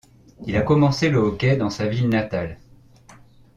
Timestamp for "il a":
0.47-0.63